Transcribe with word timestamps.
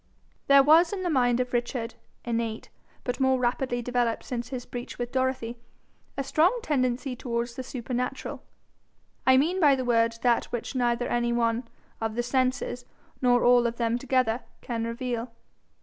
There 0.47 0.63
was 0.63 0.91
in 0.91 1.03
the 1.03 1.11
mind 1.11 1.39
of 1.39 1.53
Richard, 1.53 1.93
innate, 2.25 2.69
but 3.03 3.19
more 3.19 3.37
rapidly 3.37 3.83
developed 3.83 4.23
since 4.23 4.47
his 4.49 4.65
breach 4.65 4.97
with 4.97 5.11
Dorothy, 5.11 5.59
a 6.17 6.23
strong 6.23 6.59
tendency 6.63 7.15
towards 7.15 7.53
the 7.53 7.61
supernatural 7.61 8.41
I 9.27 9.37
mean 9.37 9.59
by 9.59 9.75
the 9.75 9.85
word 9.85 10.15
that 10.23 10.45
which 10.45 10.73
neither 10.73 11.07
any 11.07 11.31
one 11.33 11.67
of 12.01 12.15
the 12.15 12.23
senses 12.23 12.83
nor 13.21 13.43
all 13.43 13.67
of 13.67 13.75
them 13.75 13.99
together, 13.99 14.41
can 14.61 14.85
reveal. 14.85 15.31